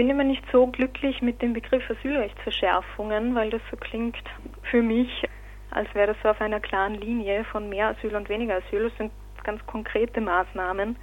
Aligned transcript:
bin 0.00 0.08
immer 0.08 0.24
nicht 0.24 0.42
so 0.50 0.66
glücklich 0.66 1.20
mit 1.20 1.42
dem 1.42 1.52
Begriff 1.52 1.82
Asylrechtsverschärfungen, 1.90 3.34
weil 3.34 3.50
das 3.50 3.60
so 3.70 3.76
klingt 3.76 4.16
für 4.62 4.80
mich, 4.80 5.28
als 5.70 5.94
wäre 5.94 6.06
das 6.06 6.16
so 6.22 6.30
auf 6.30 6.40
einer 6.40 6.58
klaren 6.58 6.94
Linie 6.94 7.44
von 7.44 7.68
mehr 7.68 7.88
Asyl 7.88 8.16
und 8.16 8.30
weniger 8.30 8.54
Asyl. 8.54 8.84
Das 8.84 8.96
sind 8.96 9.12
ganz 9.44 9.60
konkrete 9.66 10.22
Maßnahmen, 10.22 10.96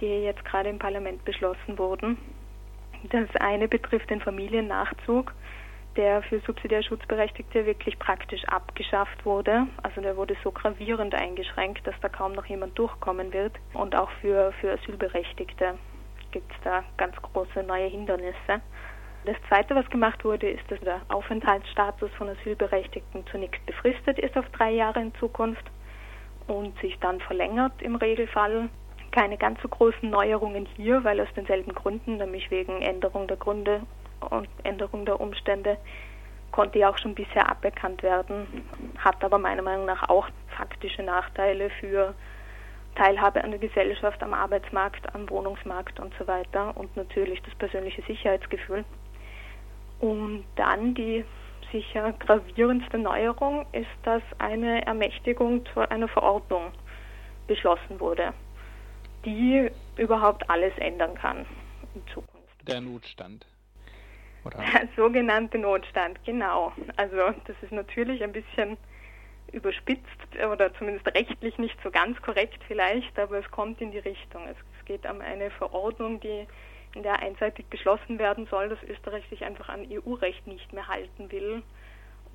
die 0.00 0.24
jetzt 0.24 0.44
gerade 0.44 0.70
im 0.70 0.80
Parlament 0.80 1.24
beschlossen 1.24 1.78
wurden. 1.78 2.18
Das 3.12 3.28
eine 3.38 3.68
betrifft 3.68 4.10
den 4.10 4.20
Familiennachzug, 4.20 5.32
der 5.94 6.20
für 6.22 6.40
subsidiär 6.40 6.82
Schutzberechtigte 6.82 7.64
wirklich 7.64 7.96
praktisch 8.00 8.44
abgeschafft 8.46 9.24
wurde. 9.24 9.68
Also 9.84 10.00
der 10.00 10.16
wurde 10.16 10.36
so 10.42 10.50
gravierend 10.50 11.14
eingeschränkt, 11.14 11.86
dass 11.86 11.94
da 12.00 12.08
kaum 12.08 12.32
noch 12.32 12.46
jemand 12.46 12.76
durchkommen 12.76 13.32
wird. 13.32 13.52
Und 13.72 13.94
auch 13.94 14.10
für, 14.20 14.50
für 14.60 14.72
Asylberechtigte 14.72 15.78
gibt 16.30 16.50
es 16.52 16.58
da 16.64 16.84
ganz 16.96 17.16
große 17.16 17.62
neue 17.62 17.86
Hindernisse. 17.86 18.60
Das 19.24 19.36
Zweite, 19.48 19.74
was 19.74 19.88
gemacht 19.90 20.24
wurde, 20.24 20.48
ist, 20.48 20.70
dass 20.70 20.78
der 20.80 21.00
Aufenthaltsstatus 21.08 22.10
von 22.16 22.28
Asylberechtigten 22.28 23.26
zunächst 23.26 23.64
befristet 23.66 24.18
ist 24.18 24.36
auf 24.36 24.48
drei 24.50 24.70
Jahre 24.70 25.00
in 25.00 25.14
Zukunft 25.16 25.64
und 26.46 26.78
sich 26.80 26.98
dann 27.00 27.20
verlängert 27.20 27.72
im 27.80 27.96
Regelfall. 27.96 28.68
Keine 29.10 29.36
ganz 29.36 29.60
so 29.62 29.68
großen 29.68 30.08
Neuerungen 30.08 30.66
hier, 30.76 31.02
weil 31.02 31.20
aus 31.20 31.32
denselben 31.34 31.74
Gründen, 31.74 32.18
nämlich 32.18 32.50
wegen 32.50 32.82
Änderung 32.82 33.26
der 33.26 33.36
Gründe 33.36 33.82
und 34.20 34.48
Änderung 34.62 35.04
der 35.06 35.20
Umstände, 35.20 35.78
konnte 36.52 36.78
ja 36.78 36.90
auch 36.90 36.98
schon 36.98 37.14
bisher 37.14 37.48
aberkannt 37.50 38.02
werden, 38.02 38.46
hat 38.98 39.24
aber 39.24 39.38
meiner 39.38 39.62
Meinung 39.62 39.86
nach 39.86 40.08
auch 40.08 40.28
faktische 40.56 41.02
Nachteile 41.02 41.70
für 41.80 42.14
Teilhabe 42.96 43.44
an 43.44 43.50
der 43.50 43.60
Gesellschaft, 43.60 44.22
am 44.22 44.34
Arbeitsmarkt, 44.34 45.14
am 45.14 45.28
Wohnungsmarkt 45.30 46.00
und 46.00 46.12
so 46.18 46.26
weiter 46.26 46.76
und 46.76 46.96
natürlich 46.96 47.40
das 47.42 47.54
persönliche 47.54 48.02
Sicherheitsgefühl. 48.02 48.84
Und 50.00 50.44
dann 50.56 50.94
die 50.94 51.24
sicher 51.72 52.12
gravierendste 52.12 52.98
Neuerung 52.98 53.66
ist, 53.72 53.86
dass 54.02 54.22
eine 54.38 54.84
Ermächtigung 54.86 55.64
zu 55.72 55.88
einer 55.90 56.08
Verordnung 56.08 56.72
beschlossen 57.46 58.00
wurde, 58.00 58.32
die 59.24 59.70
überhaupt 59.96 60.48
alles 60.50 60.76
ändern 60.78 61.14
kann 61.14 61.46
in 61.94 62.06
Zukunft. 62.08 62.68
Der 62.68 62.80
Notstand. 62.80 63.46
Oder? 64.44 64.58
Der 64.58 64.88
sogenannte 64.96 65.58
Notstand, 65.58 66.22
genau. 66.24 66.72
Also 66.96 67.16
das 67.46 67.56
ist 67.62 67.72
natürlich 67.72 68.22
ein 68.22 68.32
bisschen 68.32 68.76
überspitzt 69.52 70.02
oder 70.52 70.72
zumindest 70.74 71.06
rechtlich 71.14 71.56
nicht 71.58 71.76
so 71.82 71.90
ganz 71.90 72.20
korrekt 72.22 72.58
vielleicht, 72.66 73.18
aber 73.18 73.38
es 73.38 73.50
kommt 73.50 73.80
in 73.80 73.90
die 73.90 73.98
Richtung. 73.98 74.46
Es, 74.48 74.56
geht 74.86 75.04
um 75.04 75.20
eine 75.20 75.50
Verordnung, 75.50 76.20
die 76.20 76.46
in 76.94 77.02
der 77.02 77.18
einseitig 77.18 77.66
beschlossen 77.66 78.20
werden 78.20 78.46
soll, 78.46 78.68
dass 78.68 78.82
Österreich 78.84 79.24
sich 79.28 79.44
einfach 79.44 79.68
an 79.68 79.84
EU-Recht 79.90 80.46
nicht 80.46 80.72
mehr 80.72 80.86
halten 80.86 81.30
will. 81.32 81.62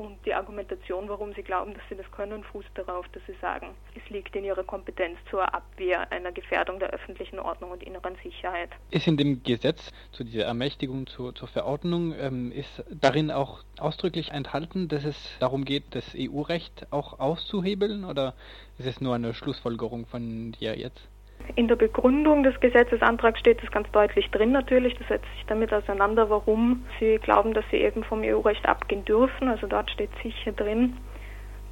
Und 0.02 0.18
die 0.26 0.34
Argumentation, 0.34 1.08
warum 1.10 1.32
sie 1.36 1.44
glauben, 1.44 1.76
dass 1.76 1.84
sie 1.88 1.96
das 1.96 2.10
können, 2.12 2.44
fußt 2.44 2.72
darauf, 2.74 3.08
dass 3.10 3.22
sie 3.28 3.36
sagen, 3.40 3.76
es 3.94 4.10
liegt 4.10 4.36
in 4.36 4.44
ihrer 4.44 4.64
Kompetenz 4.64 5.20
zur 5.30 5.54
Abwehr 5.54 6.12
einer 6.12 6.32
Gefährdung 6.32 6.80
der 6.80 6.90
öffentlichen 6.90 7.38
Ordnung 7.38 7.70
und 7.70 7.84
inneren 7.84 8.16
Sicherheit. 8.24 8.72
Ist 8.90 9.06
in 9.06 9.16
dem 9.16 9.44
Gesetz 9.44 9.92
zu 10.12 10.24
dieser 10.24 10.46
Ermächtigung 10.46 11.06
zur, 11.06 11.36
zur 11.36 11.48
Verordnung, 11.48 12.16
ähm, 12.20 12.52
ist 12.52 12.84
darin 12.90 13.30
auch 13.30 13.64
ausdrücklich 13.78 14.32
enthalten, 14.32 14.88
dass 14.88 15.06
es 15.06 15.38
darum 15.40 15.66
geht, 15.66 15.84
das 15.92 16.16
EU-Recht 16.18 16.88
auch 16.90 17.20
auszuhebeln 17.20 18.04
oder 18.04 18.34
ist 18.80 18.88
es 18.88 19.02
nur 19.02 19.14
eine 19.14 19.36
Schlussfolgerung 19.36 20.08
von 20.08 20.54
dir 20.54 20.76
jetzt? 20.80 21.11
In 21.56 21.68
der 21.68 21.76
Begründung 21.76 22.44
des 22.44 22.60
Gesetzesantrags 22.60 23.40
steht 23.40 23.62
das 23.62 23.72
ganz 23.72 23.90
deutlich 23.92 24.30
drin 24.32 24.52
natürlich. 24.52 24.96
Das 24.98 25.08
setzt 25.08 25.28
sich 25.36 25.46
damit 25.48 25.74
auseinander, 25.74 26.30
warum 26.30 26.86
Sie 27.00 27.18
glauben, 27.18 27.54
dass 27.54 27.66
Sie 27.72 27.78
eben 27.78 28.04
vom 28.04 28.22
EU-Recht 28.24 28.68
abgehen 28.68 29.06
dürfen. 29.06 29.48
Also 29.48 29.68
dort 29.68 29.92
steht 29.92 30.12
sicher 30.24 30.52
drin. 30.52 30.98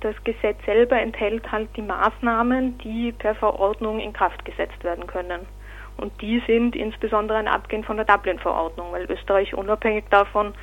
Das 0.02 0.16
Gesetz 0.24 0.58
selber 0.66 1.00
enthält 1.00 1.52
halt 1.52 1.70
die 1.76 1.82
Maßnahmen, 1.82 2.78
die 2.78 3.12
per 3.12 3.36
Verordnung 3.36 4.00
in 4.00 4.14
Kraft 4.14 4.46
gesetzt 4.46 4.84
werden 4.84 5.08
können. 5.08 5.46
Und 5.98 6.22
die 6.22 6.42
sind 6.48 6.76
insbesondere 6.78 7.38
ein 7.38 7.50
Abgehen 7.50 7.84
von 7.84 7.98
der 7.98 8.06
Dublin-Verordnung, 8.06 8.94
weil 8.94 9.12
Österreich 9.12 9.54
unabhängig 9.54 10.06
davon, 10.10 10.54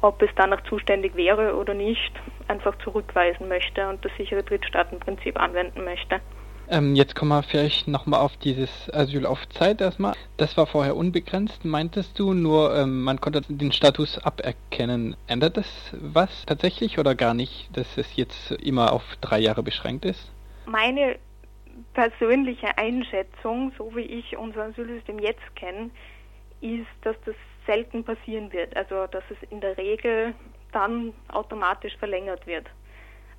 ob 0.00 0.22
es 0.22 0.30
danach 0.36 0.62
zuständig 0.64 1.14
wäre 1.16 1.54
oder 1.56 1.74
nicht, 1.74 2.12
einfach 2.48 2.76
zurückweisen 2.78 3.48
möchte 3.48 3.86
und 3.88 4.02
das 4.04 4.12
sichere 4.16 4.42
Drittstaatenprinzip 4.42 5.38
anwenden 5.38 5.84
möchte. 5.84 6.20
Ähm, 6.68 6.96
jetzt 6.96 7.14
kommen 7.14 7.30
wir 7.30 7.42
vielleicht 7.44 7.86
nochmal 7.86 8.20
auf 8.20 8.36
dieses 8.38 8.92
Asyl 8.92 9.24
auf 9.24 9.48
Zeit 9.50 9.80
erstmal. 9.80 10.14
Das 10.36 10.56
war 10.56 10.66
vorher 10.66 10.96
unbegrenzt, 10.96 11.64
meintest 11.64 12.18
du, 12.18 12.34
nur 12.34 12.76
ähm, 12.76 13.02
man 13.02 13.20
konnte 13.20 13.42
den 13.42 13.70
Status 13.70 14.18
aberkennen. 14.18 15.16
Ändert 15.28 15.56
das 15.56 15.66
was 15.92 16.44
tatsächlich 16.44 16.98
oder 16.98 17.14
gar 17.14 17.34
nicht, 17.34 17.68
dass 17.76 17.96
es 17.96 18.16
jetzt 18.16 18.50
immer 18.50 18.92
auf 18.92 19.04
drei 19.20 19.38
Jahre 19.38 19.62
beschränkt 19.62 20.04
ist? 20.04 20.32
Meine 20.66 21.18
persönliche 21.94 22.76
Einschätzung, 22.76 23.72
so 23.78 23.94
wie 23.94 24.00
ich 24.00 24.36
unser 24.36 24.64
Asylsystem 24.64 25.20
jetzt 25.20 25.54
kenne, 25.54 25.90
ist, 26.60 26.86
dass 27.02 27.16
das 27.24 27.36
selten 27.66 28.02
passieren 28.02 28.52
wird. 28.52 28.76
Also 28.76 29.06
dass 29.06 29.22
es 29.30 29.50
in 29.50 29.60
der 29.60 29.78
Regel 29.78 30.34
dann 30.72 31.12
automatisch 31.28 31.96
verlängert 31.98 32.44
wird 32.46 32.66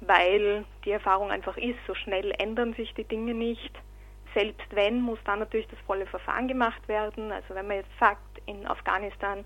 weil 0.01 0.65
die 0.85 0.91
Erfahrung 0.91 1.31
einfach 1.31 1.57
ist, 1.57 1.79
so 1.87 1.95
schnell 1.95 2.33
ändern 2.37 2.73
sich 2.73 2.93
die 2.93 3.03
Dinge 3.03 3.33
nicht. 3.33 3.71
Selbst 4.33 4.67
wenn, 4.75 5.01
muss 5.01 5.19
dann 5.25 5.39
natürlich 5.39 5.67
das 5.67 5.79
volle 5.87 6.05
Verfahren 6.05 6.47
gemacht 6.47 6.87
werden. 6.87 7.31
Also 7.31 7.55
wenn 7.55 7.67
man 7.67 7.77
jetzt 7.77 7.99
sagt, 7.99 8.21
in 8.45 8.67
Afghanistan 8.67 9.45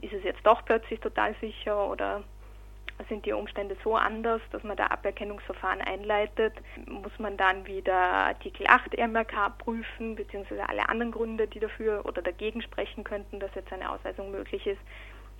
ist 0.00 0.12
es 0.12 0.22
jetzt 0.22 0.44
doch 0.46 0.64
plötzlich 0.64 1.00
total 1.00 1.34
sicher 1.40 1.90
oder 1.90 2.22
sind 3.08 3.24
die 3.26 3.32
Umstände 3.32 3.76
so 3.84 3.96
anders, 3.96 4.40
dass 4.50 4.62
man 4.64 4.76
da 4.76 4.86
Aberkennungsverfahren 4.88 5.80
einleitet, 5.80 6.54
muss 6.86 7.16
man 7.18 7.36
dann 7.36 7.66
wieder 7.66 7.94
Artikel 7.94 8.66
8 8.66 8.98
MRK 8.98 9.50
prüfen, 9.58 10.16
beziehungsweise 10.16 10.68
alle 10.68 10.88
anderen 10.88 11.12
Gründe, 11.12 11.46
die 11.46 11.60
dafür 11.60 12.04
oder 12.06 12.22
dagegen 12.22 12.60
sprechen 12.60 13.04
könnten, 13.04 13.38
dass 13.38 13.54
jetzt 13.54 13.72
eine 13.72 13.90
Ausweisung 13.90 14.30
möglich 14.30 14.66
ist. 14.66 14.80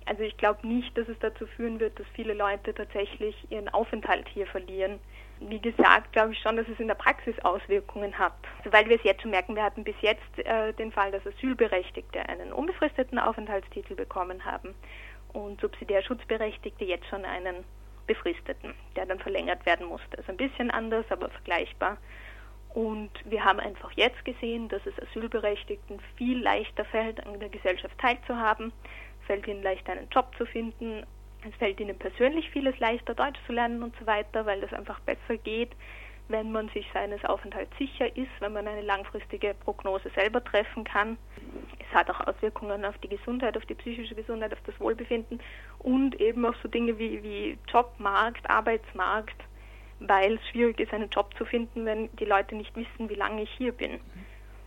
Also 0.09 0.23
ich 0.23 0.35
glaube 0.37 0.67
nicht, 0.67 0.97
dass 0.97 1.07
es 1.07 1.19
dazu 1.19 1.45
führen 1.45 1.79
wird, 1.79 1.99
dass 1.99 2.07
viele 2.15 2.33
Leute 2.33 2.73
tatsächlich 2.73 3.35
ihren 3.51 3.69
Aufenthalt 3.69 4.27
hier 4.27 4.47
verlieren. 4.47 4.99
Wie 5.39 5.59
gesagt, 5.59 6.13
glaube 6.13 6.33
ich 6.33 6.39
schon, 6.39 6.57
dass 6.57 6.67
es 6.67 6.79
in 6.79 6.87
der 6.87 6.95
Praxis 6.95 7.35
Auswirkungen 7.43 8.17
hat. 8.17 8.33
Also 8.57 8.73
weil 8.73 8.89
wir 8.89 8.95
es 8.95 9.03
jetzt 9.03 9.21
schon 9.21 9.29
merken, 9.29 9.55
wir 9.55 9.61
hatten 9.61 9.83
bis 9.83 9.93
jetzt 10.01 10.39
äh, 10.39 10.73
den 10.73 10.91
Fall, 10.91 11.11
dass 11.11 11.21
Asylberechtigte 11.27 12.27
einen 12.27 12.51
unbefristeten 12.51 13.19
Aufenthaltstitel 13.19 13.93
bekommen 13.93 14.43
haben 14.43 14.73
und 15.33 15.61
subsidiär 15.61 16.01
Schutzberechtigte 16.01 16.85
jetzt 16.85 17.05
schon 17.05 17.23
einen 17.23 17.63
befristeten, 18.07 18.73
der 18.95 19.05
dann 19.05 19.19
verlängert 19.19 19.63
werden 19.67 19.85
musste. 19.85 20.17
Also 20.17 20.31
ein 20.31 20.37
bisschen 20.37 20.71
anders, 20.71 21.05
aber 21.11 21.29
vergleichbar. 21.29 21.97
Und 22.73 23.11
wir 23.25 23.43
haben 23.43 23.59
einfach 23.59 23.91
jetzt 23.93 24.23
gesehen, 24.25 24.69
dass 24.69 24.81
es 24.85 24.93
Asylberechtigten 25.07 25.99
viel 26.17 26.41
leichter 26.41 26.85
fällt, 26.85 27.25
an 27.25 27.39
der 27.39 27.49
Gesellschaft 27.49 27.97
teilzuhaben 27.99 28.71
fällt 29.29 29.47
ihnen 29.47 29.61
leichter, 29.61 29.91
einen 29.91 30.09
Job 30.09 30.35
zu 30.39 30.45
finden. 30.47 31.05
Es 31.47 31.55
fällt 31.59 31.79
ihnen 31.79 31.97
persönlich 31.97 32.49
vieles 32.49 32.77
leichter, 32.79 33.13
Deutsch 33.13 33.39
zu 33.45 33.53
lernen 33.53 33.83
und 33.83 33.95
so 33.99 34.07
weiter, 34.07 34.47
weil 34.47 34.59
das 34.59 34.73
einfach 34.73 34.99
besser 35.01 35.37
geht, 35.43 35.69
wenn 36.29 36.51
man 36.51 36.67
sich 36.69 36.87
seines 36.95 37.23
Aufenthalts 37.25 37.71
sicher 37.77 38.07
ist, 38.17 38.31
wenn 38.39 38.53
man 38.53 38.67
eine 38.67 38.81
langfristige 38.81 39.53
Prognose 39.53 40.09
selber 40.15 40.43
treffen 40.43 40.83
kann. 40.83 41.17
Es 41.79 41.95
hat 41.95 42.09
auch 42.09 42.19
Auswirkungen 42.25 42.83
auf 42.83 42.97
die 42.97 43.07
Gesundheit, 43.07 43.55
auf 43.55 43.65
die 43.67 43.75
psychische 43.75 44.15
Gesundheit, 44.15 44.51
auf 44.51 44.61
das 44.65 44.79
Wohlbefinden 44.79 45.39
und 45.77 46.19
eben 46.19 46.43
auf 46.43 46.55
so 46.63 46.67
Dinge 46.67 46.97
wie, 46.97 47.21
wie 47.21 47.57
Jobmarkt, 47.71 48.49
Arbeitsmarkt, 48.49 49.39
weil 49.99 50.35
es 50.37 50.47
schwierig 50.49 50.79
ist, 50.79 50.91
einen 50.91 51.09
Job 51.09 51.35
zu 51.37 51.45
finden, 51.45 51.85
wenn 51.85 52.09
die 52.17 52.25
Leute 52.25 52.55
nicht 52.55 52.75
wissen, 52.75 53.09
wie 53.09 53.15
lange 53.15 53.43
ich 53.43 53.51
hier 53.51 53.73
bin. 53.73 53.99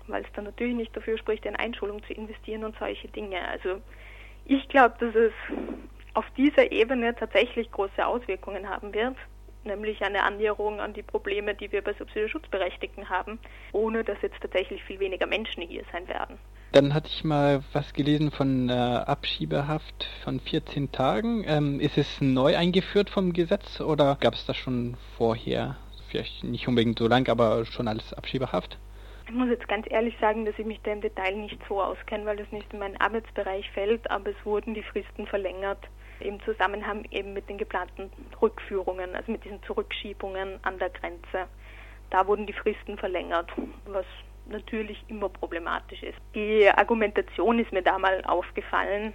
Weil 0.07 0.23
es 0.23 0.33
dann 0.35 0.45
natürlich 0.45 0.77
nicht 0.77 0.97
dafür 0.97 1.19
spricht, 1.19 1.47
in 1.47 1.57
Einschulung 1.57 2.01
zu 2.05 2.13
investieren 2.13 2.63
und 2.63 2.77
solche 2.79 3.09
Dinge. 3.09 3.41
Also 3.49 3.81
ich 4.45 4.69
glaube, 4.69 4.95
dass 4.99 5.15
es 5.15 5.33
auf 6.15 6.25
dieser 6.37 6.71
Ebene 6.73 7.15
tatsächlich 7.15 7.71
große 7.71 8.05
Auswirkungen 8.05 8.69
haben 8.69 8.93
wird, 8.93 9.17
nämlich 9.65 10.03
eine 10.03 10.25
Annäherung 10.25 10.81
an 10.81 10.93
die 10.93 11.03
Probleme, 11.03 11.55
die 11.55 11.71
wir 11.73 11.83
bei 11.83 11.95
Subsidiarschutzberechtigten 11.95 13.09
haben, 13.09 13.39
ohne 13.73 14.05
dass 14.05 14.21
jetzt 14.23 14.41
tatsächlich 14.41 14.83
viel 14.85 15.01
weniger 15.01 15.27
Menschen 15.27 15.63
hier 15.63 15.85
sein 15.93 16.07
werden. 16.09 16.39
Dann 16.73 16.95
hatte 16.95 17.09
ich 17.09 17.23
mal 17.23 17.63
was 17.75 17.93
gelesen 17.93 18.31
von 18.31 18.71
äh, 18.71 18.73
Abschiebehaft 18.73 20.09
von 20.25 20.41
14 20.41 20.91
Tagen. 20.91 21.45
Ähm, 21.47 21.81
ist 21.81 21.99
es 21.99 22.21
neu 22.21 22.57
eingeführt 22.57 23.11
vom 23.11 23.35
Gesetz 23.35 23.81
oder 23.81 24.17
gab 24.19 24.35
es 24.35 24.47
das 24.47 24.57
schon 24.57 24.97
vorher? 25.19 25.77
Vielleicht 26.09 26.45
nicht 26.45 26.67
unbedingt 26.69 26.99
so 26.99 27.09
lang, 27.09 27.29
aber 27.29 27.67
schon 27.67 27.89
als 27.89 28.15
Abschiebehaft? 28.15 28.79
Ich 29.27 29.35
muss 29.35 29.49
jetzt 29.49 29.69
ganz 29.69 29.87
ehrlich 29.91 30.17
sagen, 30.21 30.45
dass 30.45 30.59
ich 30.59 30.67
mich 30.67 30.81
da 30.83 30.93
im 30.93 31.01
Detail 31.01 31.37
nicht 31.37 31.59
so 31.69 31.81
auskenne, 31.81 32.27
weil 32.27 32.37
das 32.37 32.51
nicht 32.51 32.73
in 32.73 32.81
meinen 32.81 33.01
Arbeitsbereich 33.01 33.71
fällt, 33.71 34.11
aber 34.11 34.31
es 34.31 34.45
wurden 34.45 34.75
die 34.75 34.83
Fristen 34.83 35.27
verlängert 35.27 35.89
im 36.21 36.41
Zusammenhang 36.43 37.05
eben 37.11 37.33
mit 37.33 37.49
den 37.49 37.59
geplanten 37.59 38.11
Rückführungen, 38.41 39.15
also 39.15 39.33
mit 39.33 39.45
diesen 39.45 39.63
Zurückschiebungen 39.65 40.59
an 40.63 40.79
der 40.79 40.91
Grenze. 40.91 41.49
Da 42.11 42.27
wurden 42.27 42.47
die 42.47 42.53
Fristen 42.53 42.99
verlängert, 42.99 43.51
was 43.87 44.07
natürlich 44.47 45.03
immer 45.09 45.29
problematisch 45.29 46.03
ist. 46.03 46.19
Die 46.35 46.69
Argumentation 46.69 47.59
ist 47.59 47.73
mir 47.73 47.83
da 47.83 47.99
mal 47.99 48.23
aufgefallen, 48.25 49.13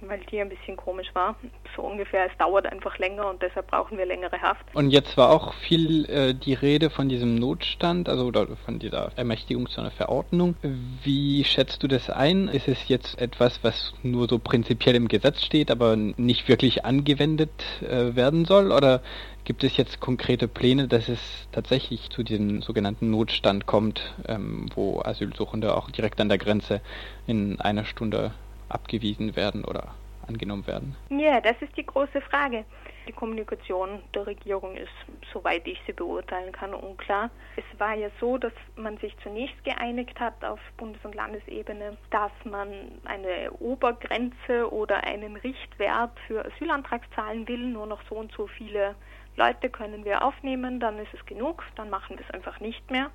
weil 0.00 0.20
die 0.30 0.40
ein 0.40 0.48
bisschen 0.48 0.76
komisch 0.76 1.08
war. 1.14 1.36
So 1.76 1.82
ungefähr, 1.82 2.26
es 2.26 2.36
dauert 2.38 2.66
einfach 2.66 2.98
länger 2.98 3.28
und 3.28 3.42
deshalb 3.42 3.68
brauchen 3.68 3.98
wir 3.98 4.06
längere 4.06 4.40
Haft. 4.40 4.64
Und 4.74 4.90
jetzt 4.90 5.16
war 5.16 5.30
auch 5.30 5.54
viel 5.54 6.08
äh, 6.10 6.34
die 6.34 6.54
Rede 6.54 6.90
von 6.90 7.08
diesem 7.08 7.34
Notstand, 7.34 8.08
also 8.08 8.26
oder 8.26 8.46
von 8.64 8.78
dieser 8.78 9.10
Ermächtigung 9.16 9.68
zu 9.68 9.80
einer 9.80 9.90
Verordnung. 9.90 10.56
Wie 11.02 11.44
schätzt 11.44 11.82
du 11.82 11.88
das 11.88 12.10
ein? 12.10 12.48
Ist 12.48 12.68
es 12.68 12.88
jetzt 12.88 13.20
etwas, 13.20 13.62
was 13.62 13.92
nur 14.02 14.28
so 14.28 14.38
prinzipiell 14.38 14.94
im 14.94 15.08
Gesetz 15.08 15.44
steht, 15.44 15.70
aber 15.70 15.96
nicht 15.96 16.48
wirklich 16.48 16.84
angewendet 16.84 17.50
äh, 17.82 18.14
werden 18.16 18.44
soll? 18.44 18.72
Oder 18.72 19.02
Gibt 19.48 19.64
es 19.64 19.78
jetzt 19.78 19.98
konkrete 20.00 20.46
Pläne, 20.46 20.88
dass 20.88 21.08
es 21.08 21.48
tatsächlich 21.52 22.10
zu 22.10 22.22
diesem 22.22 22.60
sogenannten 22.60 23.10
Notstand 23.10 23.64
kommt, 23.64 24.14
ähm, 24.28 24.66
wo 24.74 25.00
Asylsuchende 25.00 25.74
auch 25.74 25.90
direkt 25.90 26.20
an 26.20 26.28
der 26.28 26.36
Grenze 26.36 26.82
in 27.26 27.58
einer 27.58 27.86
Stunde 27.86 28.34
abgewiesen 28.68 29.36
werden 29.36 29.64
oder 29.64 29.94
angenommen 30.26 30.66
werden? 30.66 30.96
Ja, 31.08 31.40
das 31.40 31.56
ist 31.62 31.74
die 31.78 31.86
große 31.86 32.20
Frage. 32.20 32.66
Die 33.08 33.12
Kommunikation 33.12 34.02
der 34.14 34.26
Regierung 34.26 34.76
ist, 34.76 34.92
soweit 35.32 35.66
ich 35.66 35.80
sie 35.86 35.94
beurteilen 35.94 36.52
kann, 36.52 36.74
unklar. 36.74 37.30
Es 37.56 37.80
war 37.80 37.94
ja 37.94 38.10
so, 38.20 38.36
dass 38.36 38.52
man 38.76 38.98
sich 38.98 39.16
zunächst 39.22 39.64
geeinigt 39.64 40.20
hat 40.20 40.44
auf 40.44 40.60
Bundes- 40.76 41.02
und 41.06 41.14
Landesebene, 41.14 41.96
dass 42.10 42.32
man 42.44 42.68
eine 43.06 43.50
Obergrenze 43.60 44.70
oder 44.70 45.04
einen 45.04 45.36
Richtwert 45.36 46.12
für 46.26 46.44
Asylantragszahlen 46.44 47.48
will, 47.48 47.66
nur 47.68 47.86
noch 47.86 48.02
so 48.10 48.16
und 48.16 48.30
so 48.32 48.46
viele 48.46 48.94
Leute 49.38 49.70
können 49.70 50.04
wir 50.04 50.24
aufnehmen, 50.24 50.80
dann 50.80 50.98
ist 50.98 51.14
es 51.14 51.24
genug, 51.24 51.64
dann 51.76 51.90
machen 51.90 52.18
wir 52.18 52.24
es 52.26 52.34
einfach 52.34 52.58
nicht 52.58 52.90
mehr. 52.90 53.10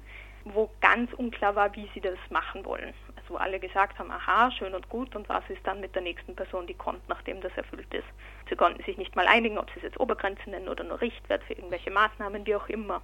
Wo 0.46 0.70
ganz 0.80 1.12
unklar 1.14 1.56
war, 1.56 1.76
wie 1.76 1.90
sie 1.94 2.00
das 2.00 2.18
machen 2.30 2.66
wollen. 2.66 2.94
Also 3.18 3.34
wo 3.34 3.38
alle 3.38 3.60
gesagt 3.60 4.00
haben, 4.00 4.10
aha, 4.10 4.50
schön 4.52 4.74
und 4.74 4.88
gut, 4.88 5.16
und 5.18 5.28
was 5.28 5.44
ist 5.50 5.66
dann 5.66 5.82
mit 5.82 5.96
der 5.96 6.02
nächsten 6.02 6.34
Person, 6.34 6.66
die 6.66 6.74
kommt, 6.74 7.08
nachdem 7.10 7.42
das 7.42 7.52
erfüllt 7.58 7.94
ist. 7.94 8.08
Sie 8.50 8.56
konnten 8.56 8.82
sich 8.84 8.98
nicht 8.98 9.16
mal 9.18 9.28
einigen, 9.28 9.58
ob 9.58 9.70
sie 9.72 9.78
es 9.78 9.84
jetzt 9.84 10.00
Obergrenze 10.00 10.50
nennen 10.50 10.70
oder 10.70 10.86
nur 10.86 11.02
Richtwert 11.02 11.44
für 11.44 11.54
irgendwelche 11.54 11.92
Maßnahmen, 11.92 12.46
wie 12.46 12.56
auch 12.56 12.70
immer. 12.70 13.02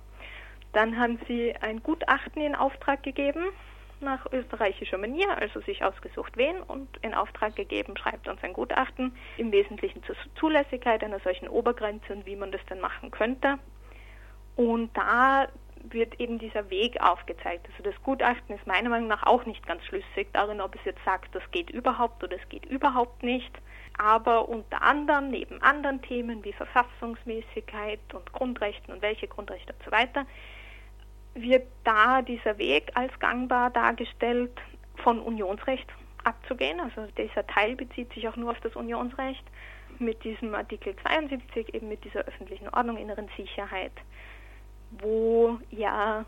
Dann 0.71 0.97
haben 0.97 1.19
sie 1.27 1.53
ein 1.61 1.83
Gutachten 1.83 2.41
in 2.41 2.55
Auftrag 2.55 3.03
gegeben, 3.03 3.47
nach 4.01 4.25
österreichischer 4.31 4.97
Manier, 4.97 5.37
also 5.37 5.61
sich 5.61 5.83
ausgesucht 5.83 6.37
wen 6.37 6.61
und 6.61 6.87
in 7.01 7.13
Auftrag 7.13 7.55
gegeben, 7.55 7.97
schreibt 7.97 8.27
uns 8.27 8.43
ein 8.43 8.53
Gutachten, 8.53 9.15
im 9.37 9.51
Wesentlichen 9.51 10.03
zur 10.03 10.15
Zulässigkeit 10.39 11.03
einer 11.03 11.19
solchen 11.19 11.47
Obergrenze 11.47 12.13
und 12.13 12.25
wie 12.25 12.35
man 12.35 12.51
das 12.51 12.65
denn 12.69 12.79
machen 12.79 13.11
könnte. 13.11 13.59
Und 14.55 14.95
da 14.95 15.47
wird 15.83 16.19
eben 16.19 16.39
dieser 16.39 16.69
Weg 16.69 16.99
aufgezeigt. 17.01 17.67
Also 17.71 17.83
das 17.83 18.01
Gutachten 18.03 18.55
ist 18.55 18.67
meiner 18.67 18.89
Meinung 18.89 19.07
nach 19.07 19.23
auch 19.23 19.45
nicht 19.45 19.65
ganz 19.65 19.83
schlüssig 19.85 20.27
darin, 20.33 20.61
ob 20.61 20.75
es 20.75 20.81
jetzt 20.85 21.03
sagt, 21.05 21.33
das 21.33 21.43
geht 21.51 21.69
überhaupt 21.69 22.23
oder 22.23 22.35
es 22.35 22.49
geht 22.49 22.65
überhaupt 22.65 23.23
nicht. 23.23 23.51
Aber 23.97 24.47
unter 24.47 24.81
anderem, 24.81 25.29
neben 25.29 25.61
anderen 25.61 26.01
Themen 26.01 26.43
wie 26.43 26.53
Verfassungsmäßigkeit 26.53 27.99
und 28.13 28.31
Grundrechten 28.33 28.93
und 28.93 29.01
welche 29.01 29.27
Grundrechte 29.27 29.73
und 29.73 29.83
so 29.83 29.91
weiter, 29.91 30.25
wird 31.41 31.67
da 31.83 32.21
dieser 32.21 32.57
Weg 32.57 32.91
als 32.95 33.17
gangbar 33.19 33.69
dargestellt, 33.71 34.51
von 34.97 35.19
Unionsrecht 35.19 35.87
abzugehen. 36.23 36.79
Also 36.79 37.07
dieser 37.17 37.45
Teil 37.47 37.75
bezieht 37.75 38.13
sich 38.13 38.27
auch 38.27 38.35
nur 38.35 38.51
auf 38.51 38.59
das 38.61 38.75
Unionsrecht 38.75 39.43
mit 39.99 40.23
diesem 40.23 40.53
Artikel 40.55 40.95
72, 41.03 41.73
eben 41.73 41.89
mit 41.89 42.03
dieser 42.03 42.21
öffentlichen 42.21 42.69
Ordnung, 42.69 42.97
inneren 42.97 43.29
Sicherheit, 43.35 43.91
wo 44.91 45.59
ja 45.71 46.25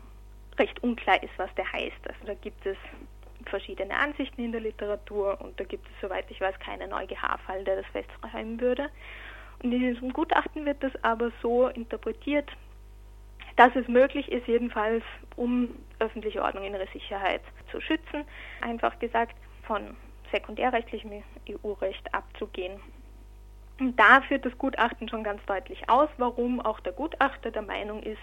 recht 0.58 0.82
unklar 0.82 1.22
ist, 1.22 1.32
was 1.36 1.54
der 1.54 1.70
heißt. 1.72 2.08
Also 2.08 2.26
da 2.26 2.34
gibt 2.34 2.64
es 2.66 2.76
verschiedene 3.46 3.94
Ansichten 3.94 4.44
in 4.44 4.52
der 4.52 4.60
Literatur 4.60 5.40
und 5.40 5.58
da 5.58 5.64
gibt 5.64 5.86
es, 5.86 5.92
soweit 6.00 6.30
ich 6.30 6.40
weiß, 6.40 6.58
keinen 6.60 6.92
EuGH-Fall, 6.92 7.64
der 7.64 7.76
das 7.76 7.86
festschreiben 7.86 8.60
würde. 8.60 8.88
Und 9.62 9.72
in 9.72 9.80
diesem 9.80 10.12
Gutachten 10.12 10.64
wird 10.66 10.82
das 10.82 10.92
aber 11.02 11.32
so 11.40 11.68
interpretiert, 11.68 12.50
dass 13.56 13.74
es 13.76 13.86
möglich 13.88 14.30
ist, 14.30 14.46
jedenfalls 14.46 15.04
um 15.36 15.70
öffentliche 15.98 16.42
Ordnung, 16.42 16.64
innere 16.64 16.86
Sicherheit 16.92 17.42
zu 17.70 17.80
schützen, 17.80 18.24
einfach 18.60 18.98
gesagt 18.98 19.36
von 19.66 19.96
sekundärrechtlichem 20.32 21.22
EU-Recht 21.48 22.12
abzugehen. 22.14 22.80
Und 23.78 23.98
da 23.98 24.20
führt 24.22 24.44
das 24.44 24.56
Gutachten 24.58 25.08
schon 25.08 25.24
ganz 25.24 25.44
deutlich 25.46 25.88
aus, 25.88 26.08
warum 26.18 26.60
auch 26.60 26.80
der 26.80 26.92
Gutachter 26.92 27.50
der 27.50 27.62
Meinung 27.62 28.02
ist, 28.02 28.20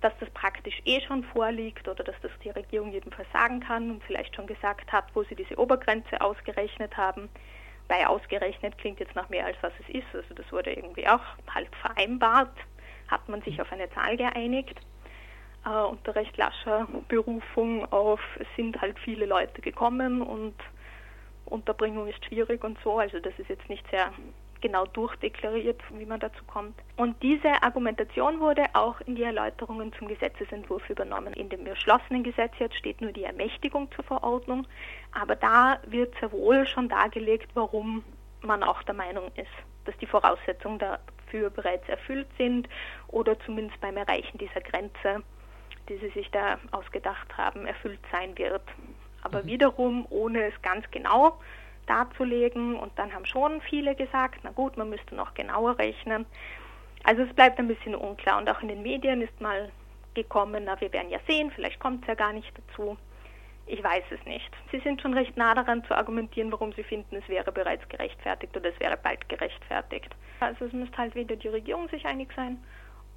dass 0.00 0.12
das 0.18 0.30
praktisch 0.30 0.80
eh 0.84 1.00
schon 1.00 1.22
vorliegt 1.22 1.86
oder 1.86 2.02
dass 2.02 2.16
das 2.22 2.32
die 2.42 2.50
Regierung 2.50 2.92
jedenfalls 2.92 3.30
sagen 3.32 3.60
kann 3.60 3.90
und 3.90 4.04
vielleicht 4.04 4.34
schon 4.34 4.46
gesagt 4.46 4.92
hat, 4.92 5.04
wo 5.14 5.22
sie 5.24 5.36
diese 5.36 5.58
Obergrenze 5.58 6.20
ausgerechnet 6.20 6.96
haben. 6.96 7.28
Bei 7.88 8.06
ausgerechnet 8.06 8.78
klingt 8.78 9.00
jetzt 9.00 9.14
nach 9.14 9.28
mehr 9.28 9.46
als 9.46 9.56
was 9.60 9.72
es 9.80 9.94
ist. 9.94 10.14
Also 10.14 10.34
das 10.34 10.50
wurde 10.50 10.72
irgendwie 10.72 11.06
auch 11.06 11.22
halt 11.52 11.74
vereinbart 11.76 12.56
hat 13.12 13.28
man 13.28 13.42
sich 13.42 13.60
auf 13.60 13.70
eine 13.70 13.88
Zahl 13.90 14.16
geeinigt. 14.16 14.80
Äh, 15.64 15.84
unter 15.84 16.16
recht 16.16 16.36
lascher 16.36 16.88
Berufung 17.08 17.84
auf, 17.92 18.20
es 18.40 18.48
sind 18.56 18.80
halt 18.80 18.98
viele 18.98 19.26
Leute 19.26 19.60
gekommen 19.62 20.22
und 20.22 20.54
Unterbringung 21.44 22.08
ist 22.08 22.24
schwierig 22.24 22.64
und 22.64 22.78
so. 22.82 22.98
Also 22.98 23.20
das 23.20 23.38
ist 23.38 23.48
jetzt 23.48 23.68
nicht 23.68 23.88
sehr 23.90 24.12
genau 24.62 24.86
durchdeklariert, 24.86 25.80
wie 25.90 26.06
man 26.06 26.20
dazu 26.20 26.42
kommt. 26.46 26.74
Und 26.96 27.20
diese 27.22 27.62
Argumentation 27.62 28.40
wurde 28.40 28.64
auch 28.72 29.00
in 29.02 29.16
die 29.16 29.24
Erläuterungen 29.24 29.92
zum 29.98 30.08
Gesetzesentwurf 30.08 30.88
übernommen. 30.88 31.34
In 31.34 31.48
dem 31.48 31.64
beschlossenen 31.64 32.22
Gesetz 32.22 32.52
jetzt 32.58 32.76
steht 32.76 33.00
nur 33.00 33.12
die 33.12 33.24
Ermächtigung 33.24 33.90
zur 33.92 34.04
Verordnung, 34.04 34.66
aber 35.12 35.36
da 35.36 35.78
wird 35.86 36.14
sehr 36.20 36.32
wohl 36.32 36.66
schon 36.66 36.88
dargelegt, 36.88 37.50
warum 37.54 38.04
man 38.40 38.62
auch 38.62 38.82
der 38.84 38.94
Meinung 38.94 39.26
ist, 39.36 39.50
dass 39.84 39.96
die 39.98 40.06
Voraussetzungen 40.06 40.80
dafür 41.32 41.50
bereits 41.50 41.88
erfüllt 41.88 42.28
sind 42.38 42.68
oder 43.08 43.38
zumindest 43.40 43.80
beim 43.80 43.96
Erreichen 43.96 44.38
dieser 44.38 44.60
Grenze, 44.60 45.22
die 45.88 45.96
sie 45.96 46.10
sich 46.10 46.30
da 46.30 46.58
ausgedacht 46.70 47.36
haben, 47.36 47.66
erfüllt 47.66 48.00
sein 48.10 48.36
wird. 48.38 48.62
Aber 49.22 49.42
mhm. 49.42 49.46
wiederum, 49.46 50.06
ohne 50.10 50.44
es 50.44 50.62
ganz 50.62 50.84
genau 50.90 51.38
darzulegen, 51.86 52.76
und 52.76 52.96
dann 52.96 53.12
haben 53.12 53.26
schon 53.26 53.60
viele 53.62 53.94
gesagt, 53.94 54.40
na 54.42 54.50
gut, 54.50 54.76
man 54.76 54.90
müsste 54.90 55.14
noch 55.14 55.34
genauer 55.34 55.78
rechnen. 55.78 56.26
Also 57.04 57.22
es 57.22 57.34
bleibt 57.34 57.58
ein 57.58 57.66
bisschen 57.66 57.94
unklar 57.94 58.38
und 58.38 58.48
auch 58.48 58.62
in 58.62 58.68
den 58.68 58.82
Medien 58.82 59.22
ist 59.22 59.40
mal 59.40 59.70
gekommen, 60.14 60.64
na 60.64 60.80
wir 60.80 60.92
werden 60.92 61.10
ja 61.10 61.18
sehen, 61.26 61.50
vielleicht 61.54 61.80
kommt 61.80 62.02
es 62.02 62.08
ja 62.08 62.14
gar 62.14 62.32
nicht 62.32 62.52
dazu. 62.56 62.96
Ich 63.66 63.82
weiß 63.82 64.04
es 64.10 64.24
nicht. 64.26 64.50
Sie 64.70 64.80
sind 64.80 65.00
schon 65.00 65.14
recht 65.14 65.36
nah 65.36 65.54
daran 65.54 65.84
zu 65.84 65.94
argumentieren, 65.94 66.52
warum 66.52 66.72
Sie 66.72 66.82
finden, 66.82 67.16
es 67.16 67.28
wäre 67.28 67.50
bereits 67.50 67.88
gerechtfertigt 67.88 68.56
oder 68.56 68.68
es 68.68 68.78
wäre 68.78 68.96
bald 68.96 69.28
gerechtfertigt. 69.28 70.14
Also 70.42 70.64
es 70.64 70.72
müsste 70.72 70.96
halt 70.98 71.14
wieder 71.14 71.36
die 71.36 71.48
Regierung 71.48 71.88
sich 71.88 72.04
einig 72.04 72.32
sein 72.34 72.58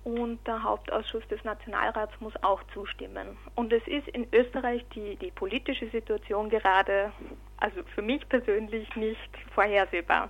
und 0.06 0.46
der 0.46 0.62
Hauptausschuss 0.62 1.28
des 1.30 1.44
Nationalrats 1.44 2.14
muss 2.22 2.34
auch 2.44 2.62
zustimmen. 2.74 3.38
Und 3.56 3.74
es 3.74 3.86
ist 3.88 4.08
in 4.10 4.28
Österreich 4.32 4.86
die, 4.94 5.16
die 5.16 5.32
politische 5.32 5.90
Situation 5.90 6.50
gerade, 6.50 7.12
also 7.58 7.82
für 7.96 8.04
mich 8.04 8.28
persönlich 8.30 8.96
nicht 8.96 9.30
vorhersehbar. 9.56 10.30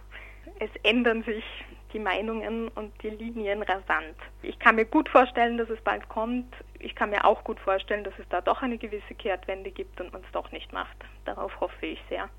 Es 0.59 0.69
ändern 0.83 1.23
sich 1.23 1.43
die 1.91 1.99
Meinungen 1.99 2.69
und 2.69 2.93
die 3.03 3.09
Linien 3.09 3.61
rasant. 3.63 4.15
Ich 4.41 4.57
kann 4.59 4.75
mir 4.75 4.85
gut 4.85 5.09
vorstellen, 5.09 5.57
dass 5.57 5.69
es 5.69 5.81
bald 5.81 6.07
kommt. 6.07 6.53
Ich 6.79 6.95
kann 6.95 7.09
mir 7.09 7.25
auch 7.25 7.43
gut 7.43 7.59
vorstellen, 7.59 8.05
dass 8.05 8.13
es 8.17 8.27
da 8.29 8.39
doch 8.39 8.61
eine 8.61 8.77
gewisse 8.77 9.13
Kehrtwende 9.15 9.71
gibt 9.71 9.99
und 9.99 10.13
man 10.13 10.21
es 10.21 10.31
doch 10.31 10.51
nicht 10.53 10.71
macht. 10.71 10.97
Darauf 11.25 11.59
hoffe 11.59 11.85
ich 11.85 12.01
sehr. 12.09 12.29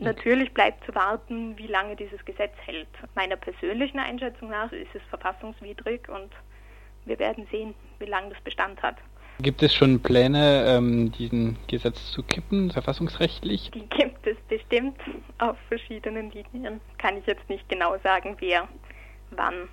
Mhm. 0.00 0.06
Natürlich 0.06 0.52
bleibt 0.52 0.84
zu 0.84 0.94
warten, 0.94 1.56
wie 1.56 1.66
lange 1.66 1.94
dieses 1.94 2.24
Gesetz 2.24 2.54
hält. 2.64 2.88
Meiner 3.14 3.36
persönlichen 3.36 3.98
Einschätzung 3.98 4.50
nach 4.50 4.72
ist 4.72 4.94
es 4.94 5.02
verfassungswidrig 5.10 6.08
und 6.08 6.30
wir 7.04 7.18
werden 7.18 7.46
sehen, 7.50 7.74
wie 7.98 8.06
lange 8.06 8.30
das 8.30 8.40
Bestand 8.42 8.82
hat. 8.82 8.96
Gibt 9.40 9.62
es 9.62 9.74
schon 9.74 10.02
Pläne, 10.02 10.66
ähm, 10.66 11.12
diesen 11.12 11.56
Gesetz 11.66 12.12
zu 12.12 12.22
kippen, 12.22 12.70
verfassungsrechtlich? 12.70 13.70
Die 13.70 13.86
gibt 13.88 14.26
es 14.26 14.36
bestimmt 14.48 15.00
auf 15.38 15.56
verschiedenen 15.68 16.30
Linien. 16.30 16.80
Kann 16.98 17.16
ich 17.16 17.26
jetzt 17.26 17.48
nicht 17.48 17.66
genau 17.68 17.96
sagen, 18.02 18.36
wer 18.40 18.68
wann. 19.30 19.68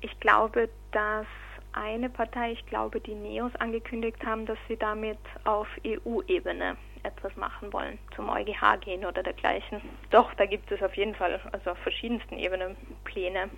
Ich 0.00 0.18
glaube, 0.20 0.70
dass 0.92 1.26
eine 1.72 2.08
Partei, 2.08 2.52
ich 2.52 2.64
glaube 2.66 3.00
die 3.00 3.14
Neos, 3.14 3.54
angekündigt 3.56 4.24
haben, 4.24 4.46
dass 4.46 4.58
sie 4.68 4.76
damit 4.76 5.18
auf 5.44 5.68
EU-Ebene 5.86 6.76
etwas 7.02 7.34
machen 7.36 7.72
wollen, 7.72 7.98
zum 8.14 8.28
EuGH 8.28 8.80
gehen 8.80 9.04
oder 9.04 9.22
dergleichen. 9.22 9.80
Doch, 10.10 10.32
da 10.34 10.46
gibt 10.46 10.70
es 10.70 10.82
auf 10.82 10.94
jeden 10.96 11.14
Fall, 11.14 11.40
also 11.52 11.70
auf 11.70 11.78
verschiedensten 11.78 12.38
Ebenen 12.38 12.76
Pläne. 13.04 13.50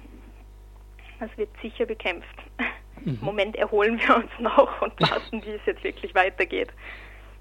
Das 1.20 1.30
wird 1.36 1.50
sicher 1.62 1.86
bekämpft. 1.86 2.36
Mhm. 3.00 3.18
Im 3.20 3.24
Moment 3.24 3.56
erholen 3.56 4.00
wir 4.00 4.16
uns 4.16 4.30
noch 4.38 4.82
und 4.82 5.00
warten, 5.10 5.44
wie 5.44 5.50
es 5.50 5.66
jetzt 5.66 5.84
wirklich 5.84 6.14
weitergeht. 6.14 6.72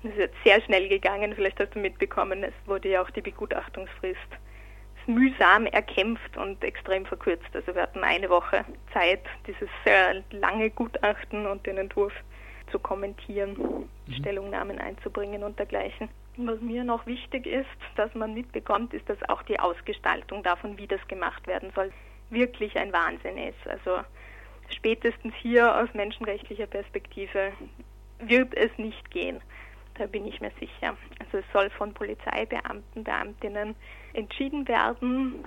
Es 0.03 0.09
ist 0.11 0.17
jetzt 0.17 0.43
sehr 0.43 0.61
schnell 0.61 0.89
gegangen, 0.89 1.33
vielleicht 1.33 1.59
hast 1.59 1.75
du 1.75 1.79
mitbekommen, 1.79 2.43
es 2.43 2.53
wurde 2.65 2.89
ja 2.89 3.01
auch 3.01 3.09
die 3.11 3.21
Begutachtungsfrist 3.21 4.19
mühsam 5.07 5.65
erkämpft 5.65 6.37
und 6.37 6.63
extrem 6.63 7.05
verkürzt. 7.05 7.49
Also 7.53 7.73
wir 7.75 7.81
hatten 7.81 8.03
eine 8.03 8.29
Woche 8.29 8.65
Zeit, 8.93 9.21
dieses 9.47 9.69
sehr 9.83 10.23
lange 10.31 10.69
Gutachten 10.69 11.45
und 11.45 11.65
den 11.65 11.77
Entwurf 11.77 12.13
zu 12.71 12.79
kommentieren, 12.79 13.87
mhm. 14.07 14.13
Stellungnahmen 14.13 14.79
einzubringen 14.79 15.43
und 15.43 15.57
dergleichen. 15.59 16.09
Was 16.37 16.59
mir 16.61 16.83
noch 16.83 17.05
wichtig 17.05 17.45
ist, 17.45 17.67
dass 17.95 18.13
man 18.15 18.33
mitbekommt, 18.33 18.93
ist, 18.93 19.07
dass 19.07 19.17
auch 19.29 19.43
die 19.43 19.59
Ausgestaltung 19.59 20.41
davon, 20.41 20.77
wie 20.77 20.87
das 20.87 21.05
gemacht 21.07 21.45
werden 21.45 21.71
soll, 21.75 21.91
wirklich 22.31 22.75
ein 22.77 22.91
Wahnsinn 22.91 23.37
ist. 23.37 23.67
Also 23.67 23.99
spätestens 24.69 25.33
hier 25.35 25.75
aus 25.75 25.93
menschenrechtlicher 25.93 26.65
Perspektive 26.65 27.51
wird 28.19 28.55
es 28.55 28.75
nicht 28.77 29.11
gehen. 29.11 29.41
Da 29.95 30.07
bin 30.07 30.25
ich 30.25 30.41
mir 30.41 30.51
sicher. 30.59 30.97
Also 31.19 31.37
es 31.37 31.45
soll 31.53 31.69
von 31.69 31.93
Polizeibeamten, 31.93 33.03
Beamtinnen 33.03 33.75
entschieden 34.13 34.67
werden, 34.67 35.45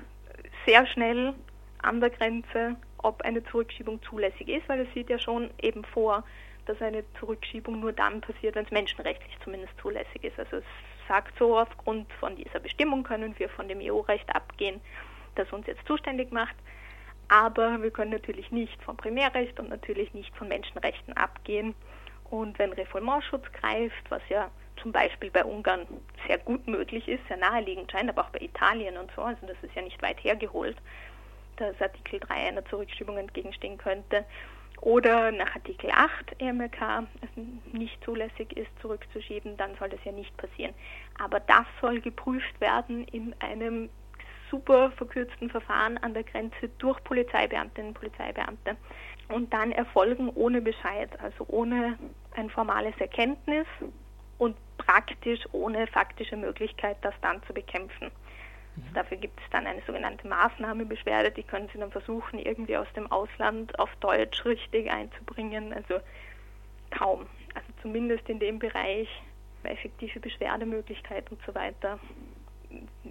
sehr 0.67 0.87
schnell 0.87 1.35
an 1.83 2.01
der 2.01 2.11
Grenze, 2.11 2.77
ob 2.99 3.23
eine 3.23 3.45
Zurückschiebung 3.45 4.01
zulässig 4.03 4.49
ist, 4.49 4.69
weil 4.69 4.81
es 4.81 4.95
sieht 4.95 5.11
ja 5.11 5.19
schon 5.19 5.51
eben 5.61 5.85
vor, 5.85 6.25
dass 6.67 6.81
eine 6.83 7.05
Zurückschiebung 7.19 7.81
nur 7.81 7.93
dann 7.93 8.21
passiert, 8.21 8.55
wenn 8.57 8.65
es 8.65 8.71
menschenrechtlich 8.71 9.37
zumindest 9.43 9.73
zulässig 9.81 10.23
ist. 10.25 10.39
Also 10.39 10.57
es 10.59 10.65
sagt 11.09 11.37
so, 11.39 11.59
aufgrund 11.59 12.13
von 12.15 12.37
dieser 12.37 12.61
Bestimmung 12.61 13.03
können 13.05 13.39
wir 13.39 13.49
von 13.49 13.69
dem 13.69 13.81
EU-Recht 13.81 14.35
abgehen, 14.35 14.81
das 15.37 15.51
uns 15.53 15.67
jetzt 15.67 15.87
zuständig 15.87 16.33
macht. 16.33 16.57
Aber 17.29 17.83
wir 17.83 17.91
können 17.91 18.13
natürlich 18.13 18.51
nicht 18.53 18.81
vom 18.83 18.97
Primärrecht 18.97 19.59
und 19.59 19.69
natürlich 19.69 20.13
nicht 20.15 20.35
von 20.37 20.49
Menschenrechten 20.49 21.17
abgehen. 21.17 21.75
Und 22.31 22.59
wenn 22.59 22.73
Refoulementschutz 22.73 23.45
greift, 23.53 24.11
was 24.11 24.23
ja 24.29 24.51
zum 24.83 24.93
Beispiel 24.93 25.31
bei 25.31 25.45
Ungarn 25.45 25.87
sehr 26.27 26.39
gut 26.39 26.67
möglich 26.67 27.09
ist, 27.09 27.27
sehr 27.29 27.37
naheliegend 27.37 27.91
scheint, 27.91 28.11
aber 28.11 28.23
auch 28.23 28.31
bei 28.31 28.41
Italien 28.41 28.97
und 28.97 29.11
so, 29.15 29.23
also 29.23 29.47
das 29.47 29.57
ist 29.63 29.75
ja 29.75 29.83
nicht 29.83 30.01
weit 30.03 30.23
hergeholt, 30.23 30.77
dass 31.57 31.81
Artikel 31.81 32.21
3 32.21 32.35
einer 32.35 32.65
Zurückschiebung 32.67 33.17
entgegenstehen 33.17 33.79
könnte, 33.79 34.25
oder 34.81 35.33
nach 35.33 35.55
Artikel 35.55 35.91
8 35.91 36.41
EMRK 36.41 37.07
es 37.23 37.73
nicht 37.73 38.03
zulässig 38.05 38.57
ist, 38.57 38.71
zurückzuschieben, 38.81 39.57
dann 39.57 39.75
soll 39.79 39.89
das 39.89 40.01
ja 40.05 40.13
nicht 40.13 40.37
passieren. 40.37 40.75
Aber 41.19 41.41
das 41.41 41.67
soll 41.81 42.01
geprüft 42.01 42.61
werden 42.61 43.05
in 43.09 43.35
einem 43.41 43.89
super 44.51 44.93
verkürzten 44.93 45.51
Verfahren 45.51 45.99
an 45.99 46.15
der 46.15 46.23
Grenze 46.23 46.69
durch 46.79 47.03
Polizeibeamtinnen 47.05 47.89
und 47.89 47.95
Polizeibeamte 47.95 48.77
und 49.29 49.53
dann 49.53 49.73
erfolgen 49.73 50.31
ohne 50.31 50.61
Bescheid, 50.61 51.11
also 51.21 51.45
ohne 51.49 51.99
ein 52.37 52.51
formales 52.51 52.95
Erkenntnis 52.99 53.67
und 54.39 54.57
praktisch 54.79 55.41
ohne 55.53 55.87
faktische 55.89 56.37
Möglichkeit, 56.37 56.99
das 57.03 57.15
dann 57.23 57.43
zu 57.45 57.53
bekämpfen. 57.53 58.11
Mhm. 58.77 58.95
Dafür 58.95 59.17
gibt 59.17 59.41
es 59.41 59.51
dann 59.51 59.67
eine 59.67 59.83
sogenannte 59.87 60.27
Maßnahmebeschwerde, 60.29 61.31
die 61.31 61.43
können 61.43 61.69
Sie 61.73 61.79
dann 61.79 61.91
versuchen, 61.91 62.39
irgendwie 62.39 62.77
aus 62.77 62.89
dem 62.95 63.11
Ausland 63.11 63.79
auf 63.79 63.91
Deutsch 64.01 64.45
richtig 64.45 64.91
einzubringen. 64.91 65.73
Also 65.73 66.01
kaum. 66.91 67.27
Also 67.55 67.69
zumindest 67.83 68.29
in 68.29 68.39
dem 68.39 68.59
Bereich 68.59 69.09
effektive 69.65 70.21
Beschwerdemöglichkeit 70.21 71.31
und 71.31 71.41
so 71.45 71.55
weiter 71.55 71.99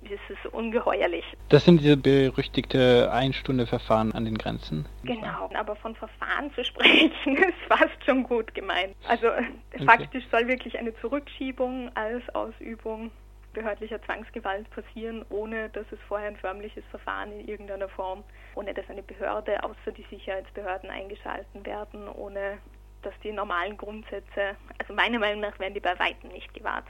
ist 0.03 0.21
es 0.29 0.51
ungeheuerlich. 0.51 1.25
Das 1.49 1.65
sind 1.65 1.81
diese 1.81 1.97
berüchtigte 1.97 3.11
Einstunde-Verfahren 3.11 4.11
an 4.11 4.25
den 4.25 4.37
Grenzen? 4.37 4.85
Genau, 5.03 5.49
aber 5.53 5.75
von 5.75 5.95
Verfahren 5.95 6.53
zu 6.53 6.63
sprechen, 6.63 7.11
ist 7.25 7.57
fast 7.67 8.03
schon 8.05 8.23
gut 8.23 8.53
gemeint. 8.53 8.95
Also 9.07 9.27
okay. 9.27 9.85
faktisch 9.85 10.23
soll 10.29 10.47
wirklich 10.47 10.77
eine 10.77 10.95
Zurückschiebung 10.97 11.89
als 11.95 12.23
Ausübung 12.35 13.11
behördlicher 13.55 14.01
Zwangsgewalt 14.03 14.69
passieren, 14.69 15.25
ohne 15.29 15.69
dass 15.69 15.85
es 15.91 15.99
vorher 16.07 16.27
ein 16.27 16.37
förmliches 16.37 16.83
Verfahren 16.91 17.31
in 17.31 17.47
irgendeiner 17.47 17.89
Form, 17.89 18.23
ohne 18.53 18.73
dass 18.73 18.87
eine 18.89 19.01
Behörde 19.01 19.63
außer 19.63 19.91
die 19.91 20.05
Sicherheitsbehörden 20.11 20.91
eingeschalten 20.91 21.65
werden, 21.65 22.07
ohne 22.07 22.59
dass 23.01 23.13
die 23.23 23.31
normalen 23.31 23.77
Grundsätze, 23.77 24.55
also 24.79 24.93
meiner 24.93 25.19
Meinung 25.19 25.41
nach 25.41 25.57
werden 25.59 25.73
die 25.73 25.79
bei 25.79 25.97
weitem 25.97 26.29
nicht 26.29 26.53
gewahrt. 26.53 26.85